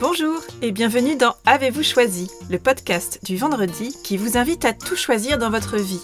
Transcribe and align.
Bonjour 0.00 0.40
et 0.62 0.70
bienvenue 0.70 1.16
dans 1.16 1.34
Avez-vous 1.44 1.82
choisi, 1.82 2.30
le 2.50 2.58
podcast 2.58 3.18
du 3.24 3.36
vendredi 3.36 3.96
qui 4.04 4.16
vous 4.16 4.36
invite 4.36 4.64
à 4.64 4.72
tout 4.72 4.94
choisir 4.94 5.38
dans 5.38 5.50
votre 5.50 5.76
vie. 5.76 6.02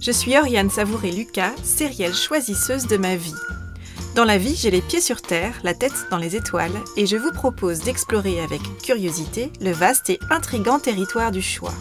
Je 0.00 0.10
suis 0.10 0.36
Oriane 0.36 0.70
Savouré-Lucas, 0.70 1.54
sérielle 1.62 2.14
choisisseuse 2.14 2.86
de 2.86 2.96
ma 2.96 3.14
vie. 3.16 3.34
Dans 4.16 4.24
la 4.24 4.38
vie, 4.38 4.56
j'ai 4.56 4.70
les 4.70 4.80
pieds 4.80 5.00
sur 5.00 5.22
terre, 5.22 5.60
la 5.62 5.74
tête 5.74 6.06
dans 6.10 6.18
les 6.18 6.36
étoiles, 6.36 6.80
et 6.96 7.06
je 7.06 7.16
vous 7.16 7.32
propose 7.32 7.80
d'explorer 7.80 8.40
avec 8.40 8.60
curiosité 8.82 9.52
le 9.60 9.70
vaste 9.70 10.10
et 10.10 10.18
intrigant 10.30 10.78
territoire 10.78 11.30
du 11.30 11.42
choix. 11.42 11.74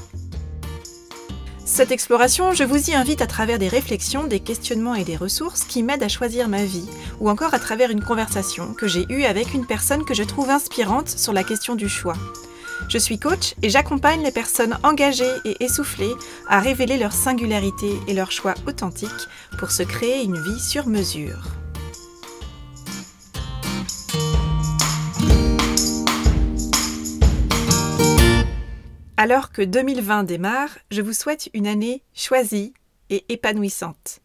Cette 1.65 1.91
exploration, 1.91 2.53
je 2.53 2.65
vous 2.65 2.89
y 2.89 2.93
invite 2.93 3.21
à 3.21 3.27
travers 3.27 3.57
des 3.57 3.69
réflexions, 3.69 4.25
des 4.25 4.41
questionnements 4.41 4.95
et 4.95 5.05
des 5.05 5.15
ressources 5.15 5.63
qui 5.63 5.81
m'aident 5.81 6.03
à 6.03 6.09
choisir 6.09 6.49
ma 6.49 6.65
vie, 6.65 6.89
ou 7.21 7.29
encore 7.29 7.53
à 7.53 7.59
travers 7.59 7.89
une 7.89 8.03
conversation 8.03 8.73
que 8.73 8.87
j'ai 8.87 9.05
eue 9.09 9.23
avec 9.23 9.53
une 9.53 9.65
personne 9.65 10.03
que 10.03 10.13
je 10.13 10.23
trouve 10.23 10.49
inspirante 10.49 11.09
sur 11.09 11.31
la 11.31 11.43
question 11.43 11.75
du 11.75 11.87
choix. 11.87 12.17
Je 12.89 12.97
suis 12.97 13.17
coach 13.17 13.55
et 13.61 13.69
j'accompagne 13.69 14.23
les 14.23 14.31
personnes 14.31 14.77
engagées 14.83 15.23
et 15.45 15.63
essoufflées 15.63 16.13
à 16.49 16.59
révéler 16.59 16.97
leur 16.97 17.13
singularité 17.13 17.97
et 18.09 18.13
leur 18.13 18.31
choix 18.31 18.55
authentique 18.67 19.09
pour 19.57 19.71
se 19.71 19.83
créer 19.83 20.21
une 20.21 20.41
vie 20.41 20.59
sur 20.59 20.87
mesure. 20.87 21.62
Alors 29.23 29.53
que 29.53 29.61
2020 29.61 30.25
démarre, 30.25 30.77
je 30.91 31.01
vous 31.01 31.13
souhaite 31.13 31.49
une 31.53 31.65
année 31.65 32.03
choisie 32.13 32.73
et 33.09 33.23
épanouissante. 33.29 34.19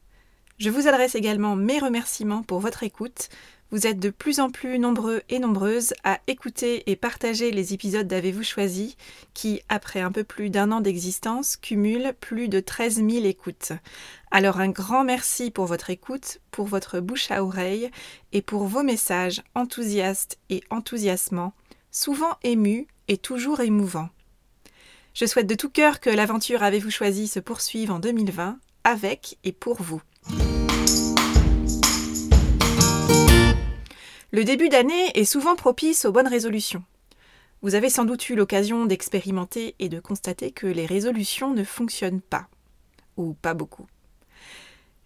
Je 0.59 0.71
vous 0.71 0.88
adresse 0.88 1.15
également 1.15 1.55
mes 1.55 1.79
remerciements 1.79 2.43
pour 2.43 2.59
votre 2.59 2.83
écoute. 2.83 3.29
Vous 3.71 3.87
êtes 3.87 4.01
de 4.01 4.11
plus 4.11 4.41
en 4.41 4.51
plus 4.51 4.80
nombreux 4.80 5.23
et 5.29 5.38
nombreuses 5.38 5.95
à 6.02 6.19
écouter 6.27 6.91
et 6.91 6.97
partager 6.97 7.52
les 7.52 7.74
épisodes 7.74 8.09
d'Avez-vous 8.09 8.43
choisi 8.43 8.96
qui, 9.35 9.63
après 9.69 10.01
un 10.01 10.10
peu 10.10 10.24
plus 10.24 10.51
d'un 10.51 10.73
an 10.73 10.80
d'existence, 10.80 11.57
cumulent 11.57 12.13
plus 12.19 12.49
de 12.49 12.59
13 12.59 12.96
000 13.09 13.24
écoutes. 13.24 13.71
Alors 14.32 14.59
un 14.59 14.69
grand 14.69 15.04
merci 15.04 15.52
pour 15.52 15.66
votre 15.66 15.91
écoute, 15.91 16.41
pour 16.51 16.66
votre 16.66 16.99
bouche 16.99 17.30
à 17.30 17.45
oreille 17.45 17.88
et 18.32 18.43
pour 18.43 18.65
vos 18.65 18.82
messages 18.82 19.45
enthousiastes 19.54 20.41
et 20.51 20.65
enthousiasmants, 20.71 21.52
souvent 21.93 22.37
émus 22.43 22.88
et 23.07 23.16
toujours 23.16 23.60
émouvants. 23.60 24.09
Je 25.19 25.27
souhaite 25.27 25.49
de 25.49 25.57
tout 25.57 25.69
cœur 25.69 25.99
que 25.99 26.11
l'aventure 26.11 26.63
Avez-vous 26.63 26.93
choisi 26.93 27.27
se 27.27 27.41
poursuive 27.41 27.91
en 27.91 27.99
2020 27.99 28.57
avec 28.85 29.37
et 29.43 29.51
pour 29.51 29.83
vous. 29.83 30.01
Le 34.30 34.45
début 34.45 34.69
d'année 34.69 35.10
est 35.15 35.25
souvent 35.25 35.57
propice 35.57 36.05
aux 36.05 36.13
bonnes 36.13 36.29
résolutions. 36.29 36.85
Vous 37.63 37.75
avez 37.75 37.91
sans 37.91 38.05
doute 38.05 38.29
eu 38.29 38.37
l'occasion 38.37 38.87
d'expérimenter 38.87 39.75
et 39.80 39.88
de 39.88 39.99
constater 39.99 40.52
que 40.52 40.69
les 40.69 40.87
résolutions 40.87 41.53
ne 41.53 41.65
fonctionnent 41.65 42.21
pas, 42.21 42.47
ou 43.16 43.35
pas 43.35 43.55
beaucoup. 43.55 43.88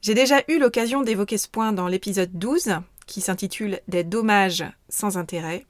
J'ai 0.03 0.13
déjà 0.13 0.43
eu 0.49 0.59
l'occasion 0.59 1.01
d'évoquer 1.01 1.39
ce 1.39 1.49
point 1.49 1.73
dans 1.73 1.89
l'épisode 1.89 2.33
12, 2.35 2.81
qui 3.07 3.23
s'intitule 3.23 3.81
Des 3.89 4.05
dommages 4.05 4.67
sans 4.91 5.17
intérêt, 5.17 5.65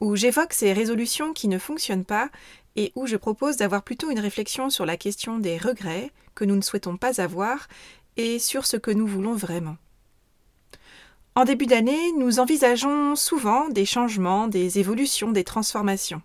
où 0.00 0.16
j'évoque 0.16 0.54
ces 0.54 0.72
résolutions 0.72 1.32
qui 1.32 1.46
ne 1.48 1.58
fonctionnent 1.58 2.04
pas 2.04 2.30
et 2.76 2.92
où 2.94 3.06
je 3.06 3.16
propose 3.16 3.56
d'avoir 3.56 3.82
plutôt 3.82 4.10
une 4.10 4.20
réflexion 4.20 4.70
sur 4.70 4.86
la 4.86 4.96
question 4.96 5.38
des 5.38 5.58
regrets 5.58 6.10
que 6.34 6.44
nous 6.44 6.56
ne 6.56 6.62
souhaitons 6.62 6.96
pas 6.96 7.20
avoir 7.20 7.68
et 8.16 8.38
sur 8.38 8.66
ce 8.66 8.76
que 8.76 8.90
nous 8.90 9.06
voulons 9.06 9.34
vraiment. 9.34 9.76
En 11.34 11.44
début 11.44 11.66
d'année, 11.66 12.12
nous 12.18 12.40
envisageons 12.40 13.14
souvent 13.14 13.68
des 13.68 13.84
changements, 13.84 14.48
des 14.48 14.78
évolutions, 14.78 15.30
des 15.30 15.44
transformations. 15.44 16.22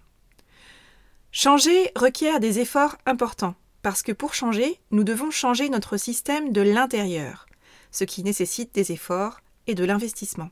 Changer 1.31 1.91
requiert 1.95 2.39
des 2.39 2.59
efforts 2.59 2.97
importants, 3.05 3.55
parce 3.81 4.01
que 4.01 4.11
pour 4.11 4.33
changer, 4.33 4.79
nous 4.91 5.03
devons 5.03 5.31
changer 5.31 5.69
notre 5.69 5.97
système 5.97 6.51
de 6.51 6.61
l'intérieur, 6.61 7.45
ce 7.91 8.03
qui 8.03 8.23
nécessite 8.23 8.73
des 8.73 8.91
efforts 8.91 9.41
et 9.67 9.75
de 9.75 9.83
l'investissement. 9.83 10.49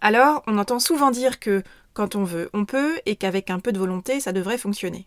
Alors, 0.00 0.42
on 0.46 0.58
entend 0.58 0.78
souvent 0.78 1.10
dire 1.10 1.40
que 1.40 1.62
quand 1.94 2.16
on 2.16 2.24
veut, 2.24 2.50
on 2.52 2.64
peut, 2.64 2.98
et 3.06 3.16
qu'avec 3.16 3.50
un 3.50 3.60
peu 3.60 3.72
de 3.72 3.78
volonté, 3.78 4.20
ça 4.20 4.32
devrait 4.32 4.58
fonctionner. 4.58 5.06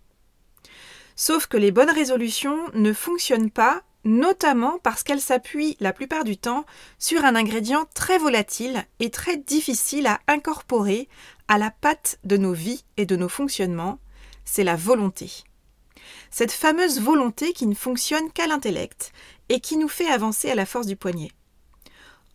Sauf 1.16 1.48
que 1.48 1.58
les 1.58 1.72
bonnes 1.72 1.90
résolutions 1.90 2.58
ne 2.74 2.94
fonctionnent 2.94 3.52
pas, 3.52 3.84
notamment 4.04 4.80
parce 4.84 5.04
qu'elles 5.04 5.22
s'appuient 5.22 5.76
la 5.80 5.94
plupart 5.94 6.24
du 6.24 6.38
temps 6.38 6.66
sur 6.98 7.26
un 7.26 7.36
ingrédient 7.36 7.86
très 7.94 8.18
volatile 8.18 8.86
et 9.00 9.10
très 9.10 9.38
difficile 9.38 10.08
à 10.08 10.20
incorporer 10.28 11.10
à 11.48 11.58
la 11.58 11.72
pâte 11.72 12.20
de 12.24 12.38
nos 12.38 12.54
vies 12.54 12.86
et 12.98 13.06
de 13.06 13.16
nos 13.16 13.30
fonctionnements, 13.30 14.00
c'est 14.46 14.64
la 14.64 14.76
volonté. 14.76 15.44
Cette 16.30 16.52
fameuse 16.52 17.02
volonté 17.02 17.54
qui 17.54 17.68
ne 17.68 17.76
fonctionne 17.76 18.32
qu'à 18.32 18.48
l'intellect 18.48 19.12
et 19.50 19.60
qui 19.60 19.78
nous 19.78 19.90
fait 19.90 20.08
avancer 20.08 20.50
à 20.50 20.56
la 20.56 20.66
force 20.66 20.88
du 20.88 20.96
poignet. 20.96 21.32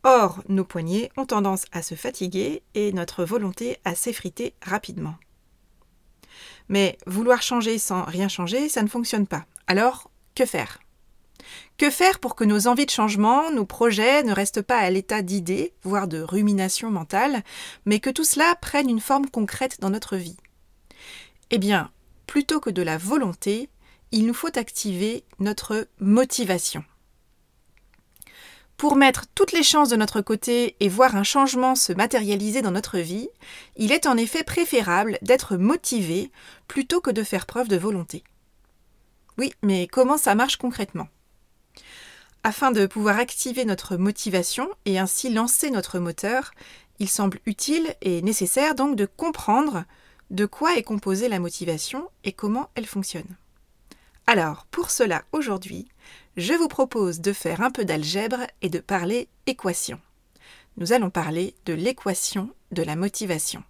Or, 0.05 0.43
nos 0.49 0.65
poignets 0.65 1.11
ont 1.17 1.27
tendance 1.27 1.65
à 1.71 1.83
se 1.83 1.95
fatiguer 1.95 2.63
et 2.75 2.93
notre 2.93 3.25
volonté 3.25 3.79
à 3.85 3.95
s'effriter 3.95 4.55
rapidement. 4.63 5.15
Mais 6.69 6.99
vouloir 7.07 7.43
changer 7.43 7.79
sans 7.79 8.05
rien 8.05 8.29
changer, 8.29 8.69
ça 8.69 8.83
ne 8.83 8.89
fonctionne 8.89 9.27
pas. 9.27 9.47
Alors, 9.67 10.11
que 10.35 10.45
faire? 10.45 10.81
Que 11.79 11.91
faire 11.91 12.19
pour 12.19 12.35
que 12.35 12.45
nos 12.45 12.67
envies 12.67 12.87
de 12.87 12.91
changement, 12.91 13.51
nos 13.51 13.65
projets 13.65 14.23
ne 14.23 14.33
restent 14.33 14.63
pas 14.63 14.79
à 14.79 14.91
l'état 14.91 15.23
d'idées, 15.23 15.73
voire 15.83 16.09
de 16.09 16.21
rumination 16.21 16.91
mentale, 16.91 17.43
mais 17.84 18.01
que 18.01 18.11
tout 18.11 18.25
cela 18.25 18.55
prenne 18.57 18.91
une 18.91 19.01
forme 19.01 19.29
concrète 19.29 19.81
dans 19.81 19.91
notre 19.91 20.17
vie? 20.17 20.37
Eh 21.51 21.59
bien, 21.59 21.91
plutôt 22.27 22.61
que 22.61 22.71
de 22.71 22.83
la 22.83 22.99
volonté, 22.99 23.69
il 24.11 24.27
nous 24.27 24.34
faut 24.34 24.57
activer 24.59 25.25
notre 25.39 25.87
motivation. 26.01 26.84
Pour 28.82 28.97
mettre 28.97 29.26
toutes 29.37 29.53
les 29.53 29.62
chances 29.62 29.91
de 29.91 29.94
notre 29.97 30.22
côté 30.22 30.75
et 30.81 30.88
voir 30.88 31.15
un 31.15 31.22
changement 31.22 31.76
se 31.76 31.93
matérialiser 31.93 32.62
dans 32.62 32.72
notre 32.72 32.98
vie, 32.98 33.28
il 33.76 33.93
est 33.93 34.09
en 34.09 34.16
effet 34.16 34.43
préférable 34.43 35.19
d'être 35.22 35.56
motivé 35.56 36.32
plutôt 36.66 37.00
que 37.00 37.12
de 37.12 37.22
faire 37.22 37.47
preuve 37.47 37.69
de 37.69 37.76
volonté. 37.76 38.25
Oui, 39.38 39.53
mais 39.62 39.87
comment 39.87 40.19
ça 40.19 40.34
marche 40.34 40.56
concrètement? 40.56 41.06
Afin 42.42 42.72
de 42.72 42.87
pouvoir 42.87 43.21
activer 43.21 43.65
notre 43.65 43.97
motivation 43.97 44.69
et 44.84 44.98
ainsi 44.98 45.32
lancer 45.32 45.71
notre 45.71 46.00
moteur, 46.00 46.50
il 46.98 47.09
semble 47.09 47.38
utile 47.47 47.94
et 48.00 48.21
nécessaire 48.21 48.75
donc 48.75 48.97
de 48.97 49.06
comprendre 49.06 49.84
de 50.31 50.44
quoi 50.44 50.75
est 50.76 50.82
composée 50.82 51.28
la 51.28 51.38
motivation 51.38 52.09
et 52.25 52.32
comment 52.32 52.69
elle 52.75 52.87
fonctionne. 52.87 53.37
Alors, 54.26 54.66
pour 54.72 54.91
cela, 54.91 55.22
aujourd'hui, 55.31 55.87
je 56.37 56.55
vous 56.55 56.69
propose 56.69 57.21
de 57.21 57.33
faire 57.33 57.61
un 57.61 57.71
peu 57.71 57.85
d'algèbre 57.85 58.47
et 58.63 58.69
de 58.69 58.79
parler 58.79 59.29
équation. 59.47 60.01
Nous 60.77 60.93
allons 60.93 61.11
parler 61.11 61.55
de 61.67 61.75
l'équation 61.75 62.51
de 62.71 62.83
la 62.83 62.97
motivation. 62.97 63.63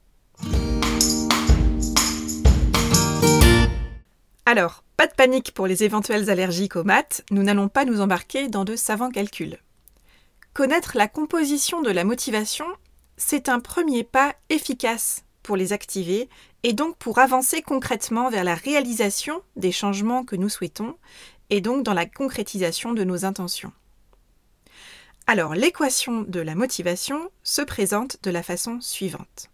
Alors, 4.47 4.85
pas 4.97 5.07
de 5.07 5.15
panique 5.15 5.53
pour 5.55 5.67
les 5.67 5.83
éventuels 5.83 6.31
allergiques 6.31 6.77
aux 6.77 6.85
maths, 6.85 7.25
nous 7.31 7.43
n'allons 7.43 7.69
pas 7.69 7.85
nous 7.85 8.01
embarquer 8.01 8.49
dans 8.49 8.65
de 8.65 8.77
savants 8.77 9.11
calculs. 9.11 9.59
Connaître 10.53 10.93
la 10.97 11.09
composition 11.09 11.81
de 11.81 11.91
la 11.91 12.05
motivation, 12.05 12.67
c'est 13.17 13.49
un 13.49 13.61
premier 13.61 14.05
pas 14.05 14.35
efficace 14.49 15.25
pour 15.43 15.57
les 15.57 15.73
activer 15.73 16.29
et 16.63 16.73
donc 16.73 16.97
pour 16.99 17.19
avancer 17.19 17.63
concrètement 17.63 18.31
vers 18.31 18.45
la 18.45 18.55
réalisation 18.55 19.43
des 19.57 19.73
changements 19.73 20.25
que 20.25 20.37
nous 20.37 20.49
souhaitons 20.49 20.97
et 21.51 21.61
donc 21.61 21.85
dans 21.85 21.95
la 21.95 22.07
concrétisation 22.07 22.93
de 22.93 23.05
nos 23.05 23.25
intentions. 23.25 23.73
Alors 25.27 25.55
l'équation 25.55 26.23
de 26.23 26.41
la 26.41 26.55
motivation 26.55 27.31
se 27.43 27.63
présente 27.63 28.19
de 28.23 28.31
la 28.31 28.43
façon 28.43 28.81
suivante. 28.81 29.51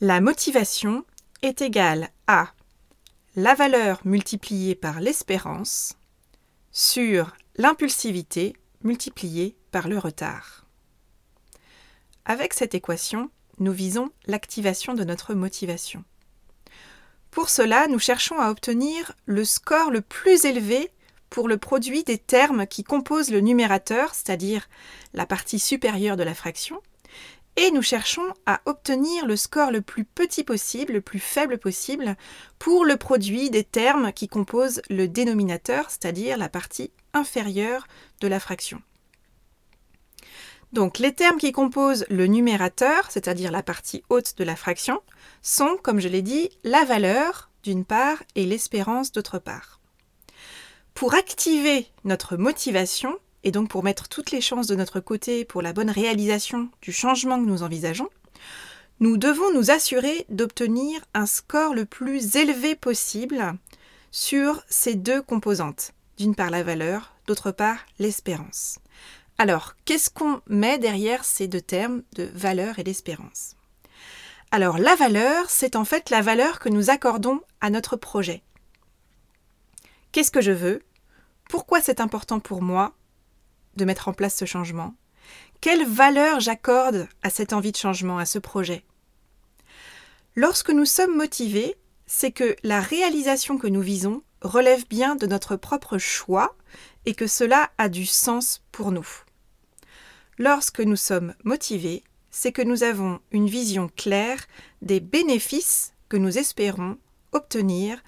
La 0.00 0.20
motivation 0.20 1.04
est 1.42 1.60
égale 1.60 2.10
à 2.26 2.52
la 3.36 3.54
valeur 3.54 4.00
multipliée 4.04 4.74
par 4.74 5.00
l'espérance 5.00 5.94
sur 6.72 7.36
l'impulsivité 7.56 8.54
multipliée 8.82 9.56
par 9.70 9.88
le 9.88 9.98
retard. 9.98 10.66
Avec 12.24 12.52
cette 12.52 12.74
équation, 12.74 13.30
nous 13.58 13.72
visons 13.72 14.10
l'activation 14.26 14.94
de 14.94 15.04
notre 15.04 15.34
motivation. 15.34 16.04
Pour 17.30 17.50
cela, 17.50 17.88
nous 17.88 17.98
cherchons 17.98 18.38
à 18.38 18.50
obtenir 18.50 19.12
le 19.26 19.44
score 19.44 19.90
le 19.90 20.00
plus 20.00 20.44
élevé 20.44 20.90
pour 21.30 21.48
le 21.48 21.58
produit 21.58 22.04
des 22.04 22.18
termes 22.18 22.66
qui 22.66 22.84
composent 22.84 23.30
le 23.30 23.40
numérateur, 23.40 24.14
c'est-à-dire 24.14 24.68
la 25.14 25.26
partie 25.26 25.58
supérieure 25.58 26.16
de 26.16 26.22
la 26.22 26.34
fraction, 26.34 26.80
et 27.56 27.72
nous 27.72 27.82
cherchons 27.82 28.34
à 28.46 28.60
obtenir 28.66 29.26
le 29.26 29.34
score 29.34 29.72
le 29.72 29.80
plus 29.80 30.04
petit 30.04 30.44
possible, 30.44 30.92
le 30.92 31.00
plus 31.00 31.18
faible 31.18 31.58
possible, 31.58 32.16
pour 32.60 32.84
le 32.84 32.96
produit 32.96 33.50
des 33.50 33.64
termes 33.64 34.12
qui 34.12 34.28
composent 34.28 34.80
le 34.90 35.08
dénominateur, 35.08 35.90
c'est-à-dire 35.90 36.36
la 36.36 36.48
partie 36.48 36.92
inférieure 37.14 37.88
de 38.20 38.28
la 38.28 38.38
fraction. 38.38 38.80
Donc 40.72 40.98
les 40.98 41.14
termes 41.14 41.38
qui 41.38 41.50
composent 41.50 42.04
le 42.10 42.26
numérateur, 42.26 43.10
c'est-à-dire 43.10 43.50
la 43.50 43.64
partie 43.64 44.04
haute 44.08 44.36
de 44.36 44.44
la 44.44 44.54
fraction, 44.54 45.00
sont, 45.42 45.78
comme 45.82 45.98
je 45.98 46.08
l'ai 46.08 46.22
dit, 46.22 46.50
la 46.62 46.84
valeur 46.84 47.50
d'une 47.64 47.84
part 47.84 48.22
et 48.36 48.44
l'espérance 48.46 49.10
d'autre 49.10 49.38
part. 49.40 49.77
Pour 50.98 51.14
activer 51.14 51.86
notre 52.02 52.36
motivation, 52.36 53.20
et 53.44 53.52
donc 53.52 53.68
pour 53.68 53.84
mettre 53.84 54.08
toutes 54.08 54.32
les 54.32 54.40
chances 54.40 54.66
de 54.66 54.74
notre 54.74 54.98
côté 54.98 55.44
pour 55.44 55.62
la 55.62 55.72
bonne 55.72 55.90
réalisation 55.90 56.70
du 56.82 56.90
changement 56.92 57.38
que 57.40 57.48
nous 57.48 57.62
envisageons, 57.62 58.08
nous 58.98 59.16
devons 59.16 59.54
nous 59.54 59.70
assurer 59.70 60.26
d'obtenir 60.28 61.00
un 61.14 61.26
score 61.26 61.72
le 61.72 61.84
plus 61.84 62.34
élevé 62.34 62.74
possible 62.74 63.54
sur 64.10 64.64
ces 64.68 64.96
deux 64.96 65.22
composantes. 65.22 65.92
D'une 66.16 66.34
part 66.34 66.50
la 66.50 66.64
valeur, 66.64 67.14
d'autre 67.28 67.52
part 67.52 67.78
l'espérance. 68.00 68.80
Alors, 69.38 69.76
qu'est-ce 69.84 70.10
qu'on 70.10 70.40
met 70.48 70.78
derrière 70.78 71.24
ces 71.24 71.46
deux 71.46 71.60
termes 71.60 72.02
de 72.16 72.24
valeur 72.34 72.80
et 72.80 72.82
d'espérance? 72.82 73.54
Alors, 74.50 74.78
la 74.78 74.96
valeur, 74.96 75.48
c'est 75.48 75.76
en 75.76 75.84
fait 75.84 76.10
la 76.10 76.22
valeur 76.22 76.58
que 76.58 76.68
nous 76.68 76.90
accordons 76.90 77.40
à 77.60 77.70
notre 77.70 77.94
projet. 77.94 78.42
Qu'est-ce 80.10 80.32
que 80.32 80.40
je 80.40 80.50
veux? 80.50 80.82
Pourquoi 81.48 81.80
c'est 81.80 82.00
important 82.00 82.40
pour 82.40 82.60
moi 82.60 82.92
de 83.76 83.86
mettre 83.86 84.08
en 84.08 84.12
place 84.12 84.36
ce 84.36 84.44
changement? 84.44 84.94
Quelle 85.62 85.86
valeur 85.86 86.40
j'accorde 86.40 87.08
à 87.22 87.30
cette 87.30 87.54
envie 87.54 87.72
de 87.72 87.76
changement, 87.76 88.18
à 88.18 88.26
ce 88.26 88.38
projet? 88.38 88.84
Lorsque 90.36 90.70
nous 90.70 90.84
sommes 90.84 91.16
motivés, 91.16 91.76
c'est 92.06 92.32
que 92.32 92.54
la 92.62 92.80
réalisation 92.80 93.56
que 93.56 93.66
nous 93.66 93.80
visons 93.80 94.22
relève 94.42 94.86
bien 94.88 95.16
de 95.16 95.26
notre 95.26 95.56
propre 95.56 95.96
choix 95.96 96.54
et 97.06 97.14
que 97.14 97.26
cela 97.26 97.70
a 97.78 97.88
du 97.88 98.04
sens 98.04 98.62
pour 98.70 98.92
nous. 98.92 99.08
Lorsque 100.36 100.80
nous 100.80 100.96
sommes 100.96 101.34
motivés, 101.44 102.04
c'est 102.30 102.52
que 102.52 102.62
nous 102.62 102.82
avons 102.82 103.20
une 103.32 103.48
vision 103.48 103.90
claire 103.96 104.46
des 104.82 105.00
bénéfices 105.00 105.94
que 106.10 106.18
nous 106.18 106.38
espérons 106.38 106.98
obtenir 107.32 108.02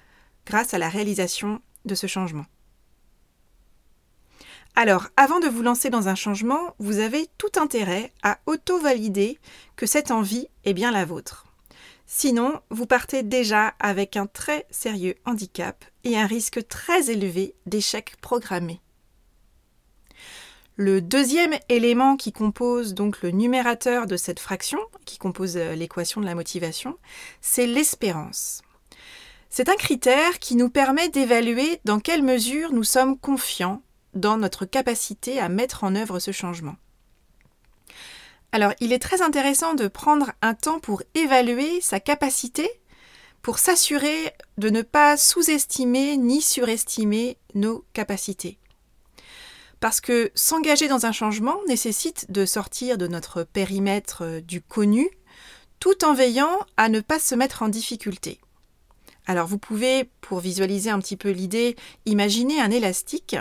grâce 0.45 0.73
à 0.73 0.77
la 0.77 0.89
réalisation 0.89 1.61
de 1.85 1.95
ce 1.95 2.07
changement. 2.07 2.45
Alors, 4.75 5.07
avant 5.17 5.39
de 5.39 5.47
vous 5.47 5.63
lancer 5.63 5.89
dans 5.89 6.07
un 6.07 6.15
changement, 6.15 6.75
vous 6.79 6.99
avez 6.99 7.27
tout 7.37 7.59
intérêt 7.59 8.13
à 8.23 8.39
auto-valider 8.45 9.37
que 9.75 9.85
cette 9.85 10.11
envie 10.11 10.47
est 10.63 10.73
bien 10.73 10.91
la 10.91 11.05
vôtre. 11.05 11.45
Sinon, 12.05 12.59
vous 12.69 12.85
partez 12.85 13.23
déjà 13.23 13.73
avec 13.79 14.17
un 14.17 14.27
très 14.27 14.65
sérieux 14.69 15.15
handicap 15.25 15.85
et 16.03 16.17
un 16.17 16.25
risque 16.25 16.67
très 16.67 17.09
élevé 17.09 17.55
d'échec 17.65 18.15
programmé. 18.21 18.81
Le 20.77 21.01
deuxième 21.01 21.53
élément 21.69 22.15
qui 22.15 22.31
compose 22.31 22.93
donc 22.93 23.21
le 23.21 23.31
numérateur 23.31 24.07
de 24.07 24.17
cette 24.17 24.39
fraction, 24.39 24.79
qui 25.05 25.17
compose 25.17 25.57
euh, 25.57 25.75
l'équation 25.75 26.21
de 26.21 26.25
la 26.25 26.33
motivation, 26.33 26.97
c'est 27.39 27.67
l'espérance. 27.67 28.61
C'est 29.49 29.69
un 29.69 29.75
critère 29.75 30.39
qui 30.39 30.55
nous 30.55 30.69
permet 30.69 31.09
d'évaluer 31.09 31.81
dans 31.83 31.99
quelle 31.99 32.23
mesure 32.23 32.71
nous 32.71 32.85
sommes 32.85 33.19
confiants 33.19 33.83
dans 34.13 34.37
notre 34.37 34.65
capacité 34.65 35.39
à 35.39 35.49
mettre 35.49 35.83
en 35.83 35.95
œuvre 35.95 36.19
ce 36.19 36.31
changement. 36.31 36.75
Alors, 38.51 38.73
il 38.81 38.91
est 38.91 38.99
très 38.99 39.21
intéressant 39.21 39.73
de 39.73 39.87
prendre 39.87 40.31
un 40.41 40.53
temps 40.53 40.79
pour 40.79 41.03
évaluer 41.15 41.79
sa 41.79 41.99
capacité, 41.99 42.69
pour 43.41 43.59
s'assurer 43.59 44.33
de 44.57 44.69
ne 44.69 44.81
pas 44.81 45.15
sous-estimer 45.17 46.17
ni 46.17 46.41
surestimer 46.41 47.37
nos 47.55 47.85
capacités. 47.93 48.57
Parce 49.79 50.01
que 50.01 50.31
s'engager 50.35 50.87
dans 50.87 51.05
un 51.05 51.11
changement 51.11 51.57
nécessite 51.67 52.31
de 52.31 52.45
sortir 52.45 52.97
de 52.97 53.07
notre 53.07 53.43
périmètre 53.43 54.23
euh, 54.23 54.41
du 54.41 54.61
connu, 54.61 55.09
tout 55.79 56.05
en 56.05 56.13
veillant 56.13 56.59
à 56.77 56.87
ne 56.87 56.99
pas 56.99 57.17
se 57.17 57.33
mettre 57.33 57.63
en 57.63 57.69
difficulté. 57.69 58.39
Alors 59.25 59.47
vous 59.47 59.57
pouvez, 59.57 60.09
pour 60.21 60.39
visualiser 60.39 60.91
un 60.91 60.99
petit 60.99 61.17
peu 61.17 61.31
l'idée, 61.31 61.75
imaginer 62.05 62.61
un 62.61 62.69
élastique. 62.69 63.35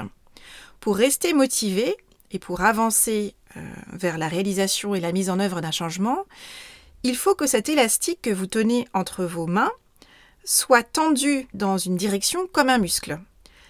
Pour 0.80 0.96
rester 0.96 1.34
motivé 1.34 1.96
et 2.30 2.38
pour 2.38 2.62
avancer 2.62 3.34
euh, 3.56 3.60
vers 3.92 4.18
la 4.18 4.28
réalisation 4.28 4.94
et 4.94 5.00
la 5.00 5.12
mise 5.12 5.30
en 5.30 5.38
œuvre 5.38 5.60
d'un 5.60 5.70
changement, 5.70 6.24
il 7.02 7.16
faut 7.16 7.34
que 7.34 7.46
cet 7.46 7.68
élastique 7.68 8.22
que 8.22 8.30
vous 8.30 8.46
tenez 8.46 8.86
entre 8.94 9.24
vos 9.24 9.46
mains 9.46 9.72
soit 10.44 10.82
tendu 10.82 11.46
dans 11.54 11.78
une 11.78 11.96
direction 11.96 12.46
comme 12.46 12.70
un 12.70 12.78
muscle. 12.78 13.20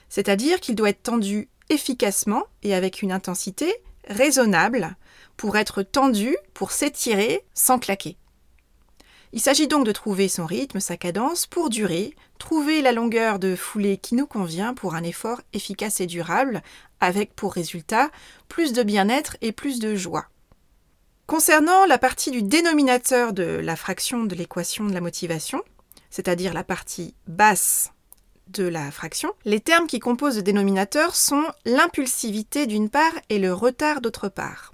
C'est-à-dire 0.09 0.61
qu'il 0.61 0.75
doit 0.75 0.91
être 0.91 1.03
tendu 1.03 1.49
efficacement 1.69 2.45
et 2.63 2.75
avec 2.75 3.03
une 3.03 3.13
intensité 3.13 3.73
raisonnable 4.09 4.97
pour 5.37 5.57
être 5.57 5.83
tendu, 5.83 6.37
pour 6.55 6.73
s'étirer 6.73 7.45
sans 7.55 7.79
claquer. 7.79 8.17
Il 9.33 9.41
s'agit 9.41 9.69
donc 9.69 9.87
de 9.87 9.93
trouver 9.93 10.29
son 10.29 10.45
rythme, 10.45 10.81
sa 10.81 10.97
cadence 10.97 11.47
pour 11.47 11.71
durer, 11.71 12.17
trouver 12.39 12.83
la 12.83 12.91
longueur 12.91 13.39
de 13.39 13.55
foulée 13.55 13.97
qui 13.97 14.17
nous 14.17 14.27
convient 14.27 14.75
pour 14.75 14.95
un 14.95 15.05
effort 15.05 15.41
efficace 15.53 16.01
et 16.01 16.07
durable, 16.07 16.63
avec 16.99 17.35
pour 17.35 17.53
résultat 17.53 18.11
plus 18.49 18.73
de 18.73 18.83
bien-être 18.83 19.37
et 19.41 19.53
plus 19.53 19.79
de 19.79 19.95
joie. 19.95 20.27
Concernant 21.29 21.87
la 21.87 21.97
partie 21.97 22.33
du 22.33 22.43
dénominateur 22.43 23.33
de 23.33 23.45
la 23.45 23.77
fraction 23.77 24.25
de 24.25 24.35
l'équation 24.35 24.87
de 24.87 24.95
la 24.95 25.01
motivation, 25.01 25.63
c'est-à-dire 26.11 26.53
la 26.53 26.65
partie 26.65 27.15
basse 27.29 27.93
de 28.49 28.65
la 28.65 28.91
fraction, 28.91 29.33
les 29.45 29.61
termes 29.61 29.87
qui 29.87 30.01
composent 30.01 30.39
le 30.39 30.43
dénominateur 30.43 31.15
sont 31.15 31.45
l'impulsivité 31.65 32.67
d'une 32.67 32.91
part 32.91 33.13
et 33.29 33.39
le 33.39 33.55
retard 33.55 34.01
d'autre 34.01 34.29
part. 34.29 34.73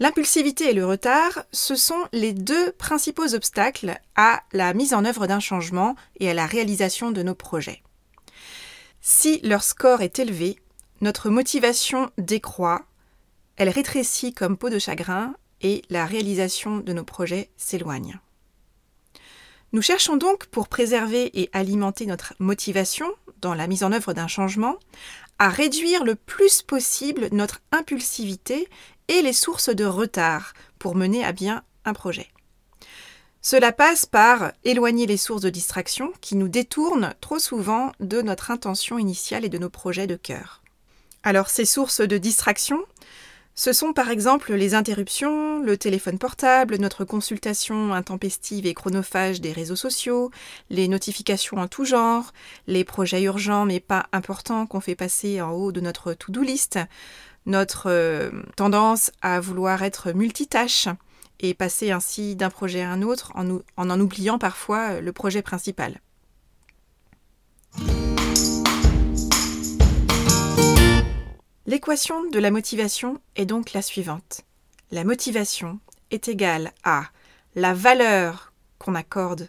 L'impulsivité 0.00 0.70
et 0.70 0.72
le 0.72 0.86
retard, 0.86 1.44
ce 1.52 1.76
sont 1.76 2.08
les 2.12 2.32
deux 2.32 2.72
principaux 2.72 3.34
obstacles 3.34 3.98
à 4.16 4.42
la 4.52 4.72
mise 4.72 4.94
en 4.94 5.04
œuvre 5.04 5.26
d'un 5.26 5.40
changement 5.40 5.94
et 6.18 6.30
à 6.30 6.34
la 6.34 6.46
réalisation 6.46 7.10
de 7.10 7.22
nos 7.22 7.34
projets. 7.34 7.82
Si 9.02 9.40
leur 9.42 9.62
score 9.62 10.00
est 10.00 10.18
élevé, 10.18 10.58
notre 11.02 11.28
motivation 11.28 12.10
décroît, 12.16 12.86
elle 13.56 13.68
rétrécit 13.68 14.32
comme 14.32 14.56
peau 14.56 14.70
de 14.70 14.78
chagrin 14.78 15.34
et 15.60 15.82
la 15.90 16.06
réalisation 16.06 16.78
de 16.78 16.94
nos 16.94 17.04
projets 17.04 17.50
s'éloigne. 17.58 18.18
Nous 19.72 19.82
cherchons 19.82 20.16
donc, 20.16 20.46
pour 20.46 20.68
préserver 20.68 21.30
et 21.38 21.50
alimenter 21.52 22.06
notre 22.06 22.32
motivation 22.38 23.06
dans 23.42 23.54
la 23.54 23.66
mise 23.66 23.84
en 23.84 23.92
œuvre 23.92 24.14
d'un 24.14 24.28
changement, 24.28 24.78
à 25.38 25.50
réduire 25.50 26.04
le 26.04 26.14
plus 26.14 26.62
possible 26.62 27.28
notre 27.32 27.60
impulsivité 27.70 28.68
et 29.10 29.22
les 29.22 29.34
sources 29.34 29.68
de 29.68 29.84
retard 29.84 30.54
pour 30.78 30.94
mener 30.94 31.24
à 31.24 31.32
bien 31.32 31.62
un 31.84 31.92
projet. 31.92 32.28
Cela 33.42 33.72
passe 33.72 34.06
par 34.06 34.52
éloigner 34.64 35.06
les 35.06 35.16
sources 35.16 35.42
de 35.42 35.50
distraction 35.50 36.12
qui 36.20 36.36
nous 36.36 36.48
détournent 36.48 37.12
trop 37.20 37.38
souvent 37.38 37.92
de 37.98 38.22
notre 38.22 38.50
intention 38.50 38.98
initiale 38.98 39.44
et 39.44 39.48
de 39.48 39.58
nos 39.58 39.68
projets 39.68 40.06
de 40.06 40.16
cœur. 40.16 40.62
Alors 41.24 41.48
ces 41.48 41.64
sources 41.64 42.00
de 42.00 42.18
distraction, 42.18 42.84
ce 43.56 43.72
sont 43.72 43.92
par 43.92 44.10
exemple 44.10 44.54
les 44.54 44.74
interruptions, 44.74 45.60
le 45.60 45.76
téléphone 45.76 46.18
portable, 46.18 46.76
notre 46.76 47.04
consultation 47.04 47.92
intempestive 47.92 48.64
et 48.64 48.74
chronophage 48.74 49.40
des 49.40 49.52
réseaux 49.52 49.76
sociaux, 49.76 50.30
les 50.70 50.86
notifications 50.86 51.58
en 51.58 51.66
tout 51.66 51.84
genre, 51.84 52.32
les 52.66 52.84
projets 52.84 53.22
urgents 53.22 53.66
mais 53.66 53.80
pas 53.80 54.06
importants 54.12 54.66
qu'on 54.66 54.80
fait 54.80 54.94
passer 54.94 55.42
en 55.42 55.50
haut 55.50 55.72
de 55.72 55.80
notre 55.80 56.14
to-do 56.14 56.42
list, 56.42 56.78
notre 57.46 57.90
euh, 57.90 58.30
tendance 58.56 59.10
à 59.22 59.40
vouloir 59.40 59.82
être 59.82 60.12
multitâche 60.12 60.88
et 61.40 61.54
passer 61.54 61.90
ainsi 61.90 62.36
d'un 62.36 62.50
projet 62.50 62.82
à 62.82 62.90
un 62.90 63.02
autre 63.02 63.32
en, 63.34 63.60
en 63.76 64.00
oubliant 64.00 64.38
parfois 64.38 64.90
euh, 64.90 65.00
le 65.00 65.12
projet 65.12 65.42
principal. 65.42 66.00
L'équation 71.66 72.28
de 72.30 72.38
la 72.38 72.50
motivation 72.50 73.20
est 73.36 73.46
donc 73.46 73.72
la 73.72 73.82
suivante. 73.82 74.42
La 74.90 75.04
motivation 75.04 75.78
est 76.10 76.26
égale 76.28 76.72
à 76.82 77.04
la 77.54 77.74
valeur 77.74 78.52
qu'on 78.78 78.94
accorde 78.94 79.48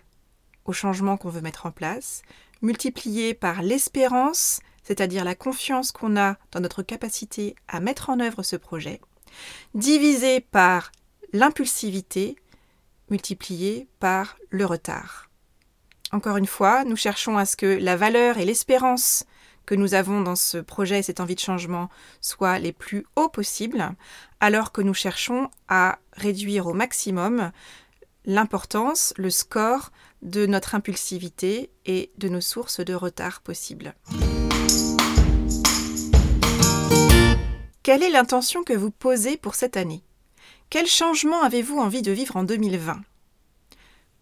au 0.66 0.74
changement 0.74 1.18
qu'on 1.18 1.30
veut 1.30 1.42
mettre 1.42 1.66
en 1.66 1.72
place, 1.72 2.22
multipliée 2.62 3.34
par 3.34 3.64
l'espérance, 3.64 4.60
c'est-à-dire 4.84 5.24
la 5.24 5.36
confiance 5.36 5.92
qu'on 5.92 6.18
a 6.18 6.38
dans 6.52 6.60
notre 6.60 6.84
capacité 6.84 7.56
à 7.68 7.80
mettre 7.80 8.10
en 8.10 8.20
œuvre 8.20 8.44
ce 8.44 8.56
projet, 8.56 9.02
divisée 9.74 10.42
par 10.42 10.92
l'impulsivité, 11.34 12.36
multipliée 13.10 13.88
par 14.00 14.38
le 14.50 14.66
retard. 14.66 15.30
Encore 16.12 16.38
une 16.38 16.48
fois, 16.48 16.84
nous 16.84 16.98
cherchons 16.98 17.38
à 17.38 17.46
ce 17.46 17.56
que 17.56 17.66
la 17.66 17.96
valeur 17.96 18.38
et 18.38 18.46
l'espérance 18.46 19.26
que 19.66 19.76
nous 19.76 19.94
avons 19.94 20.22
dans 20.22 20.36
ce 20.36 20.58
projet 20.58 21.00
et 21.00 21.04
cette 21.04 21.20
envie 21.20 21.36
de 21.36 21.40
changement 21.40 21.90
soient 22.20 22.60
les 22.60 22.74
plus 22.74 23.06
hauts 23.16 23.30
possibles, 23.30 23.92
alors 24.40 24.72
que 24.72 24.82
nous 24.82 24.94
cherchons 24.94 25.50
à 25.70 26.00
réduire 26.14 26.68
au 26.68 26.74
maximum 26.74 27.52
l'importance, 28.26 29.14
le 29.18 29.30
score 29.30 29.92
de 30.22 30.46
notre 30.46 30.76
impulsivité 30.76 31.72
et 31.86 32.12
de 32.18 32.30
nos 32.30 32.42
sources 32.42 32.82
de 32.82 32.94
retard 32.94 33.42
possibles. 33.42 33.96
Quelle 37.84 38.04
est 38.04 38.12
l'intention 38.12 38.64
que 38.64 38.74
vous 38.74 38.92
posez 38.92 39.38
pour 39.38 39.56
cette 39.56 39.76
année? 39.76 40.04
Quel 40.70 40.86
changement 40.86 41.42
avez-vous 41.42 41.80
envie 41.80 42.04
de 42.04 42.12
vivre 42.12 42.36
en 42.36 42.44
2020 42.44 43.02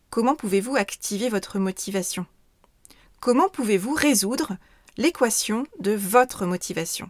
Comment 0.10 0.36
pouvez-vous 0.36 0.78
activer 0.78 1.28
votre 1.28 1.60
motivation? 1.60 2.26
Comment 3.20 3.50
pouvez-vous 3.50 3.94
résoudre 3.94 4.56
l'équation 4.96 5.68
de 5.82 5.92
votre 5.92 6.46
motivation? 6.46 7.10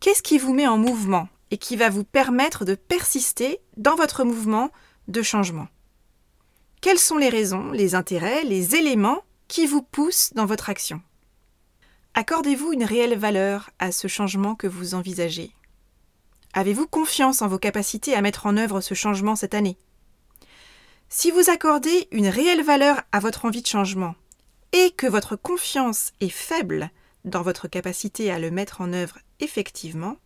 Qu'est-ce 0.00 0.22
qui 0.22 0.38
vous 0.38 0.54
met 0.54 0.66
en 0.66 0.78
mouvement 0.78 1.28
et 1.50 1.58
qui 1.58 1.76
va 1.76 1.90
vous 1.90 2.04
permettre 2.04 2.64
de 2.64 2.74
persister 2.74 3.60
dans 3.76 3.94
votre 3.94 4.24
mouvement 4.24 4.70
de 5.06 5.20
changement? 5.20 5.68
Quelles 6.80 6.98
sont 6.98 7.18
les 7.18 7.28
raisons, 7.28 7.72
les 7.72 7.94
intérêts, 7.94 8.42
les 8.44 8.74
éléments 8.74 9.22
qui 9.48 9.66
vous 9.66 9.82
poussent 9.82 10.32
dans 10.32 10.46
votre 10.46 10.70
action? 10.70 11.02
Accordez-vous 12.18 12.72
une 12.72 12.84
réelle 12.84 13.18
valeur 13.18 13.68
à 13.78 13.92
ce 13.92 14.08
changement 14.08 14.54
que 14.54 14.66
vous 14.66 14.94
envisagez? 14.94 15.52
Avez-vous 16.54 16.86
confiance 16.86 17.42
en 17.42 17.46
vos 17.46 17.58
capacités 17.58 18.14
à 18.14 18.22
mettre 18.22 18.46
en 18.46 18.56
œuvre 18.56 18.80
ce 18.80 18.94
changement 18.94 19.36
cette 19.36 19.52
année? 19.52 19.76
Si 21.10 21.30
vous 21.30 21.50
accordez 21.50 22.08
une 22.12 22.28
réelle 22.28 22.62
valeur 22.62 23.02
à 23.12 23.20
votre 23.20 23.44
envie 23.44 23.60
de 23.60 23.66
changement 23.66 24.14
et 24.72 24.92
que 24.92 25.06
votre 25.06 25.36
confiance 25.36 26.12
est 26.22 26.30
faible 26.30 26.88
dans 27.26 27.42
votre 27.42 27.68
capacité 27.68 28.30
à 28.30 28.38
le 28.38 28.50
mettre 28.50 28.80
en 28.80 28.94
œuvre 28.94 29.18
effectivement, 29.40 30.16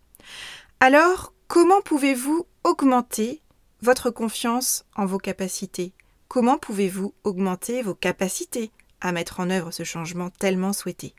alors 0.79 1.33
comment 1.49 1.81
pouvez-vous 1.81 2.47
augmenter 2.63 3.43
votre 3.83 4.11
confiance 4.11 4.85
en 4.95 5.07
vos 5.07 5.19
capacités? 5.19 5.93
Comment 6.29 6.57
pouvez-vous 6.57 7.15
augmenter 7.25 7.83
vos 7.83 7.97
capacités 7.97 8.71
à 9.01 9.11
mettre 9.11 9.41
en 9.41 9.51
œuvre 9.51 9.73
ce 9.73 9.83
changement 9.83 10.31
tellement 10.31 10.73
souhaité? 10.73 11.17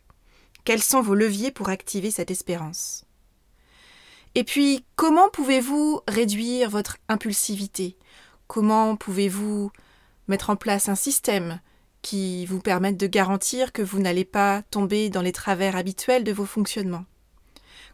Quels 0.64 0.84
sont 0.84 1.02
vos 1.02 1.16
leviers 1.16 1.52
pour 1.52 1.70
activer 1.70 2.12
cette 2.12 2.32
espérance? 2.32 3.06
Et 4.36 4.44
puis, 4.44 4.86
comment 4.96 5.30
pouvez-vous 5.30 6.02
réduire 6.08 6.70
votre 6.70 6.98
impulsivité? 7.10 7.98
Comment 8.48 8.96
pouvez-vous 8.96 9.72
mettre 10.28 10.52
en 10.52 10.56
place 10.56 10.88
un 10.88 10.96
système 10.96 11.60
qui 12.02 12.46
vous 12.46 12.60
permette 12.60 12.98
de 12.98 13.08
garantir 13.08 13.74
que 13.74 13.82
vous 13.82 14.00
n'allez 14.00 14.26
pas 14.26 14.62
tomber 14.72 15.10
dans 15.10 15.22
les 15.22 15.32
travers 15.32 15.76
habituels 15.76 16.24
de 16.24 16.32
vos 16.32 16.46
fonctionnements? 16.46 17.06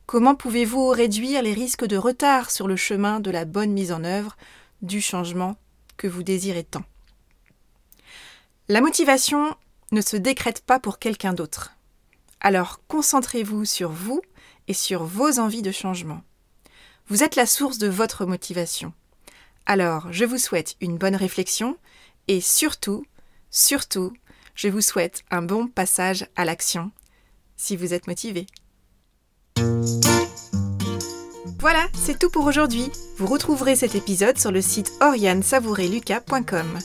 Comment 0.06 0.36
pouvez-vous 0.36 0.90
réduire 0.90 1.42
les 1.42 1.54
risques 1.54 1.86
de 1.86 1.98
retard 1.98 2.52
sur 2.52 2.68
le 2.68 2.76
chemin 2.76 3.20
de 3.20 3.32
la 3.32 3.46
bonne 3.46 3.72
mise 3.72 3.92
en 3.92 4.04
œuvre 4.04 4.38
du 4.82 5.02
changement 5.02 5.56
que 5.96 6.08
vous 6.08 6.24
désirez 6.24 6.64
tant? 6.64 6.84
La 8.68 8.82
motivation 8.82 9.56
ne 9.92 10.02
se 10.02 10.18
décrète 10.18 10.62
pas 10.62 10.80
pour 10.80 11.00
quelqu'un 11.00 11.34
d'autre. 11.34 11.77
Alors 12.42 12.82
concentrez-vous 12.88 13.66
sur 13.66 13.90
vous 13.90 14.22
et 14.68 14.74
sur 14.74 15.04
vos 15.04 15.40
envies 15.40 15.62
de 15.62 15.72
changement. 15.72 16.22
Vous 17.08 17.24
êtes 17.24 17.36
la 17.36 17.46
source 17.46 17.78
de 17.78 17.88
votre 17.88 18.26
motivation. 18.26 18.94
Alors, 19.66 20.08
je 20.12 20.26
vous 20.26 20.38
souhaite 20.38 20.76
une 20.82 20.98
bonne 20.98 21.16
réflexion 21.16 21.78
et 22.28 22.42
surtout, 22.42 23.06
surtout, 23.50 24.14
je 24.56 24.68
vous 24.68 24.82
souhaite 24.82 25.24
un 25.30 25.42
bon 25.42 25.68
passage 25.68 26.28
à 26.36 26.46
l'action 26.46 26.92
si 27.58 27.76
vous 27.76 27.94
êtes 27.94 28.08
motivé. 28.08 28.48
Voilà, 31.60 31.88
c'est 31.94 32.20
tout 32.20 32.30
pour 32.30 32.46
aujourd'hui. 32.46 32.92
Vous 33.18 33.26
retrouverez 33.26 33.76
cet 33.76 33.96
épisode 33.96 34.38
sur 34.38 34.52
le 34.52 34.62
site 34.62 34.92
oriansavoureluca.com. 35.02 36.80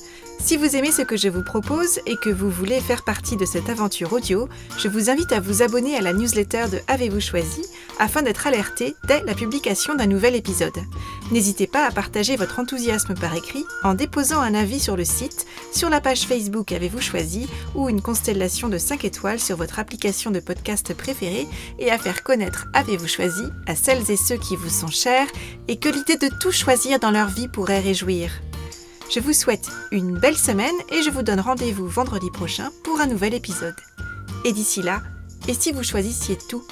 Si 0.45 0.57
vous 0.57 0.75
aimez 0.75 0.91
ce 0.91 1.03
que 1.03 1.17
je 1.17 1.29
vous 1.29 1.45
propose 1.45 2.01
et 2.05 2.17
que 2.17 2.29
vous 2.29 2.51
voulez 2.51 2.81
faire 2.81 3.05
partie 3.05 3.37
de 3.37 3.45
cette 3.45 3.69
aventure 3.69 4.13
audio, 4.13 4.49
je 4.77 4.89
vous 4.89 5.09
invite 5.09 5.31
à 5.31 5.39
vous 5.39 5.63
abonner 5.63 5.97
à 5.97 6.01
la 6.01 6.13
newsletter 6.13 6.65
de 6.71 6.81
Avez-vous 6.89 7.21
choisi 7.21 7.63
afin 8.01 8.23
d'être 8.23 8.49
alerté 8.49 8.97
dès 9.07 9.23
la 9.23 9.35
publication 9.35 9.95
d'un 9.95 10.09
nouvel 10.09 10.35
épisode. 10.35 10.77
N'hésitez 11.31 11.69
pas 11.69 11.87
à 11.87 11.93
partager 11.93 12.35
votre 12.35 12.59
enthousiasme 12.59 13.15
par 13.15 13.37
écrit 13.37 13.65
en 13.85 13.95
déposant 13.95 14.41
un 14.41 14.55
avis 14.55 14.81
sur 14.81 14.97
le 14.97 15.05
site, 15.05 15.47
sur 15.73 15.89
la 15.89 16.01
page 16.01 16.23
Facebook 16.23 16.73
Avez-vous 16.73 17.01
choisi 17.01 17.49
ou 17.77 17.89
une 17.89 18.03
constellation 18.03 18.69
de 18.69 18.79
5 18.79 19.05
étoiles 19.05 19.41
sur 19.41 19.57
votre 19.57 19.79
application 19.79 20.33
de 20.33 20.41
podcast 20.41 20.93
préférée 20.93 21.47
et 21.79 21.93
à 21.93 21.99
faire 21.99 22.25
connaître 22.25 22.67
Avez-vous 22.75 23.09
choisi 23.09 23.45
à 23.69 23.77
celles 23.77 24.11
et 24.11 24.17
ceux 24.17 24.39
qui 24.39 24.57
vous 24.57 24.71
sont 24.71 24.89
chers 24.89 25.29
et 25.69 25.77
que 25.77 25.89
l'idée 25.89 26.17
de 26.17 26.35
tout 26.41 26.53
choisir 26.53 26.99
dans 26.99 27.13
leur 27.13 27.29
vie 27.29 27.47
pourrait 27.47 27.81
réjouir. 27.81 28.33
Je 29.15 29.21
vous 29.21 29.35
souhaite 29.35 29.69
une 29.91 30.19
belle 30.19 30.39
semaine 30.39 30.75
et 30.89 31.03
je 31.03 31.11
vous 31.11 31.23
donne 31.23 31.41
rendez-vous 31.41 31.87
vendredi 31.87 32.31
prochain 32.31 32.71
pour 32.83 32.99
un 33.03 33.07
nouvel 33.07 33.35
épisode. 33.35 33.77
Et 34.47 34.55
d'ici 34.55 34.81
là, 34.81 35.03
et 35.49 35.53
si 35.53 35.71
vous 35.71 35.83
choisissiez 35.83 36.39
tout 36.49 36.65